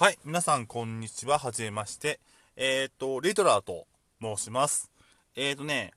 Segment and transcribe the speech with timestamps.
[0.00, 1.40] はい、皆さんこんにちは。
[1.40, 2.20] はじめまして。
[2.54, 3.88] えっ、ー、と、リトラーと
[4.22, 4.92] 申します。
[5.34, 5.90] えっ、ー、とね、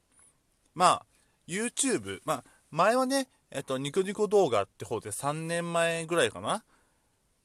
[0.73, 1.05] まあ、
[1.47, 6.63] YouTube、まあ、前はね、えっ、と、ニコニコ動画って方で3年前ぐらいかな？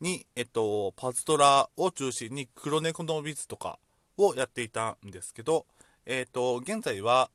[0.01, 3.79] に、えっと、パズドラを中心に黒猫のビズとか
[4.17, 5.67] をやっていたんですけど、
[6.07, 7.29] えっと、現在は、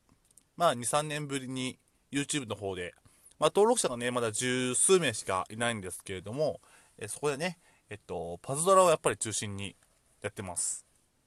[0.58, 1.78] まあ、2、3年ぶりに
[2.12, 2.96] YouTube の方で、
[3.38, 6.60] まあ、登録者がね、まだ十数名しかいないんですけれども、
[6.98, 7.60] えそこでね、
[7.92, 9.76] えっと、パズドラをやっぱり中心に
[10.22, 10.86] やってます。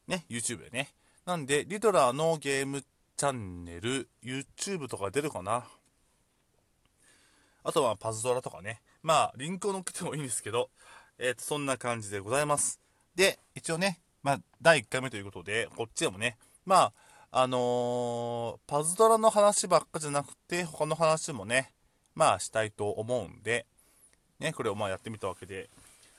[0.09, 0.95] ね、YouTube でね。
[1.27, 5.67] なんで、リドラーのゲームチャンネル、YouTube とか出るかな
[7.65, 8.81] あとはパズドラとかね。
[9.03, 10.71] まあ、リンクを載っけてもいいんですけど、
[11.19, 12.81] えっ、と、そんな感じでございます。
[13.15, 16.95] で、一応ね、まあ、第1回目ということで、こっちでもね、ま
[17.31, 21.75] あ、あのー、パズドラの話ばっかじゃなくて、他の話もね、
[22.15, 23.67] まあ、したいと思うんで、
[24.41, 25.69] ね、これをまあやってみたわけで、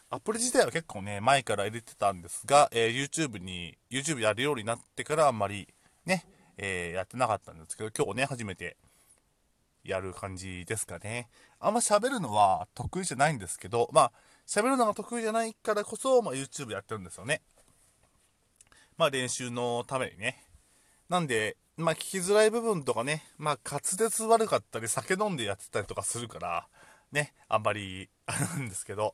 [0.09, 5.67] アプリ自体は結構ね、前から入れてたんですが、えー、YouTube に、YouTube やるようになってからあんまり
[6.05, 6.25] ね、
[6.57, 8.77] えー、やってなかったんですけど、今日ね、初めて
[9.83, 11.27] やる感じですかね。
[11.59, 14.11] あんま喋るのは得意じゃないんですけど、まあ、
[14.47, 17.41] 喋るのが得意じゃないからこそ、まあ、YouTube やってるんですよね。
[18.97, 20.43] まあ、練習のためにね。
[21.09, 26.67] なんで、まあ、聞きづらい部分とかね、まあ、滑舌悪かったり、酒飲んでやってたりとかするから、
[27.11, 29.13] ね、あんまり、あるんですけど、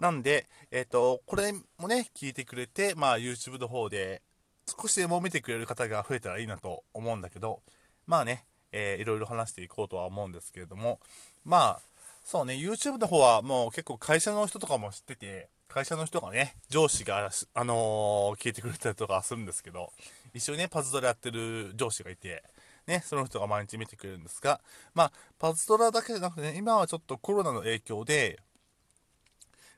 [0.00, 4.22] なんで、えっ、ー、と、これもね、聞いてくれて、まあ、YouTube の方で、
[4.66, 7.60] 少しでも見てくれる方が増えたらいいなと思うんだけど、
[8.06, 11.00] まあね、えー、いろいろ話していこうとは思うんですけれども、
[11.44, 11.80] まあ、
[12.24, 19.92] そうね、YouTube の方はもう結構会社の人とかも知ってて、会社の人がね、上司が、あのー、聞いてくれたりとかするんですけど、
[20.32, 22.42] 一緒にね、パズドラやってる上司がいて、
[22.86, 24.60] ね、その人が毎日見てくれるんですが、
[24.94, 28.38] まあ、パズドラだけじゃなくてね、今はちょっとコロナの影響で、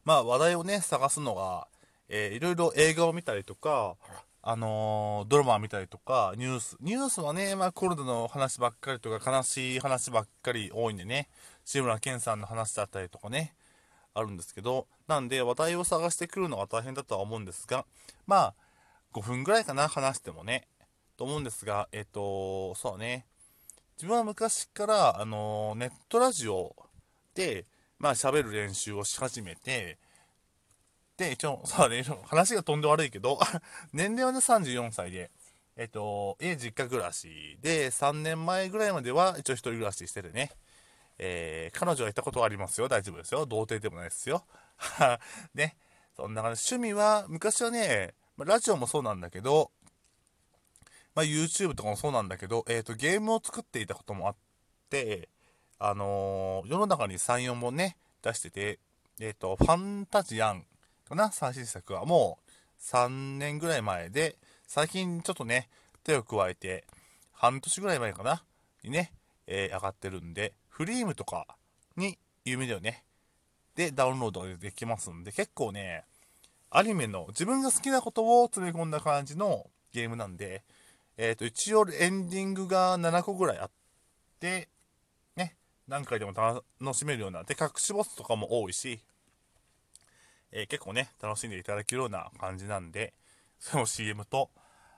[0.06, 1.66] まあ話題をね、探すのが、
[2.08, 3.96] えー、いろいろ映画を見たりとか、
[4.40, 11.28] あのー、ドラマを見たりとか、ニュース、ニュースはね、まあコロナの話ばっかりとか、悲しい話ばっかり多いんでね、
[11.64, 13.56] 志村けんさんの話だったりとかね、
[14.14, 17.84] あるんですけど、なんで話題を探してくるのが大変だとは思うんですが、
[18.28, 18.54] まあ、
[19.12, 20.68] 5分ぐらいかな、話してもね、
[21.16, 23.26] と思うんですが、えっ、ー、と、そうね、
[23.96, 26.76] 自分は昔から、あのー、ネットラジオ
[27.34, 27.64] で、
[27.98, 29.98] まあ喋る練習をし始めて、
[31.16, 33.38] で、一応、 さあね、話が飛んで悪いけど、
[33.92, 35.30] 年齢はね34歳で、
[35.76, 40.52] えっと、家実家暮らしで、3年前ぐらいまでは一応一人暮らししててね、
[41.18, 42.88] えー、彼女は行ったことはありますよ。
[42.88, 43.46] 大丈夫ですよ。
[43.46, 44.46] 童貞でもないですよ。
[45.54, 45.76] ね。
[46.16, 46.74] そんな感じ。
[46.74, 49.70] 趣味は、昔はね、ラジオもそうなんだけど、
[51.14, 54.36] まあ、YouTube とかもそうなんだけど、えっ、ー、と、ゲームを作っていたこともあっ
[54.90, 55.30] て、
[55.78, 58.78] あのー、世の中に3、4本ね、出してて、
[59.20, 60.64] えっ、ー、と、ファンタジアン
[61.08, 65.68] かな、最新作はもう3年ぐらい前で、最近ちょっとね、
[66.02, 66.84] 手を加えて、
[67.32, 68.42] 半年ぐらい前かな、
[68.82, 69.12] にね、
[69.46, 71.46] えー、上がってるんで、フリームとか
[71.96, 73.04] に有名だよね。
[73.74, 76.04] で、ダウンロードができますんで、結構ね、
[76.70, 80.62] アニメの自分が好きなことを詰め込んだ感じのゲームなんで、
[81.16, 83.70] えっ、ー、と、一応エンディングが7個ぐらいあっ
[84.40, 84.68] て、
[85.88, 86.64] 何回でも楽
[86.94, 89.00] しめるような、で、隠しボスとかも多いし、
[90.52, 93.14] えー、結構ね、楽しんでいただけるような感じなんで、
[93.60, 94.50] その CM と、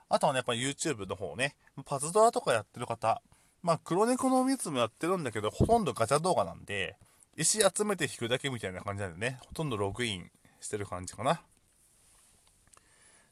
[0.09, 1.55] あとはね、やっぱ YouTube の方ね、
[1.85, 3.21] パズドラとかやってる方、
[3.61, 6.97] まあ、黒猫の蜜もやってるんだけど、ほとんどガチャ動画なんで、
[7.37, 11.41] 石集めて引くだけみたいな感じなんでね、ほとんどログインしてる感じかな。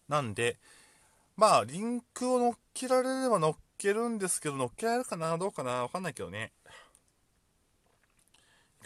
[0.08, 0.58] なんで、
[1.36, 6.52] まあ、リンクを乗っけられれば乗っけるんですけど、乗っけられるかなどうかなわかんないけどね。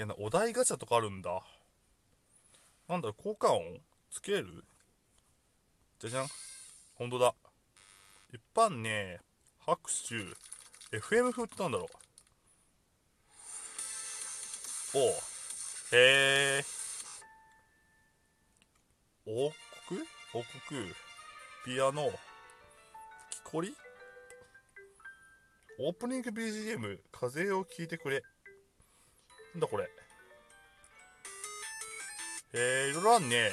[0.01, 1.43] けど、お題ガチャとかあるんだ。
[2.87, 3.79] なんだろ、効果音
[4.09, 4.65] つける？
[5.99, 6.27] じゃじゃん。
[6.95, 7.35] ほんとだ。
[8.33, 9.19] 一般ね、
[9.59, 10.15] 拍手、
[10.97, 11.87] FM 風ってなんだろ
[14.95, 14.97] う？
[14.97, 15.11] おう。
[15.91, 16.63] へえ。
[19.27, 19.51] 王
[19.87, 20.01] 国？
[20.33, 20.93] 王国
[21.63, 22.11] ピアノ
[23.29, 23.75] 木こり？
[25.79, 28.23] オープニング BGM 風を聞いてくれ
[29.53, 29.89] なんだこれ。
[32.53, 33.49] えー、いろいろあんね。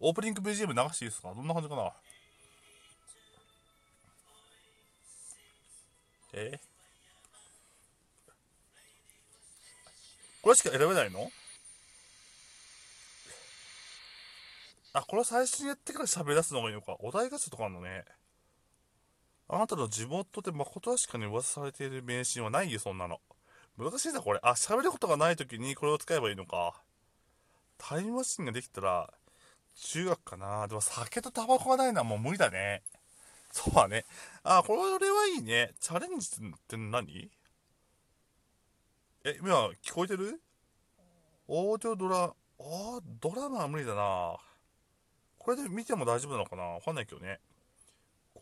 [0.00, 1.32] オープニング BGM 流していいですか？
[1.34, 1.92] どんな感じかな？
[6.34, 6.58] えー、
[10.42, 11.30] これしか選べないの？
[14.94, 16.96] あ、これ最初にやってから喋り出すのがいいのか。
[17.00, 18.04] お題ガチャとかあるのね。
[19.54, 23.20] あなたの地元で誠確かに噂されている名シーンはないよ、そんなの。
[23.76, 24.40] 難しいな、これ。
[24.42, 26.82] あ、喋ることがない時にこれを使えばいいのか。
[27.76, 29.12] タイムマシンができたら、
[29.76, 30.66] 中学かな。
[30.68, 32.82] でも酒とタバコがないのはもう無理だね。
[33.50, 34.06] そうだね。
[34.42, 35.74] あ、これはいいね。
[35.78, 37.30] チャレンジって何？
[39.24, 40.40] え、今、聞こえてる？
[41.46, 44.36] オーディオドラ、あドラマは無理だな。
[45.36, 46.62] これで見ても大丈夫なのかな？
[46.62, 47.38] わかんないけどね。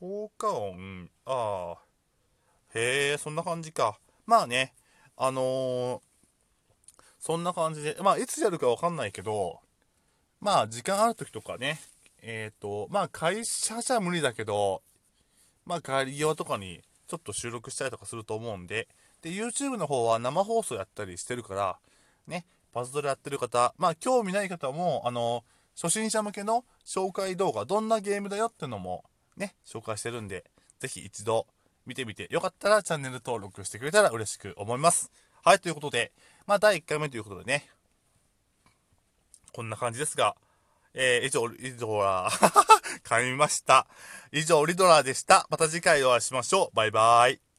[0.00, 1.78] 効果音、ああ。
[2.72, 3.98] へえ、そんな感じか。
[4.24, 4.72] まあね、
[5.14, 6.00] あのー、
[7.18, 9.60] そんな感じで、まあ、いつやるかわかんないけど、
[10.40, 11.78] まあ、時間ある時とかね、
[12.22, 14.80] えっ、ー、と、まあ、会社じゃ無理だけど、
[15.66, 18.88] まあ、帰り際とかにちょっと収録したりとかすると思うんで、
[19.20, 21.78] で、YouTube の方は生放送やったりしてるから、
[22.26, 25.44] ね、パズドラやってる方、まあ、興味ない方も、あの、
[25.74, 29.04] 初心者向けの紹介動画、どんなゲームだよってのも、
[29.40, 30.44] ね、紹介してるんで、
[30.78, 31.46] ぜひ一度
[31.86, 35.10] 見てみて、よかったらチャンネル登録してくれたら嬉しく思います。
[35.42, 36.12] はい、ということで、
[36.46, 37.68] まあ、第1回目ということでね、
[39.52, 40.36] こんな感じですが、
[40.94, 42.30] えー、以上、以上は、
[43.04, 43.86] 噛みました。
[44.32, 45.46] 以上、リドラーでした。
[45.50, 46.76] また次回お会いしましょう。
[46.76, 47.49] バイバイ。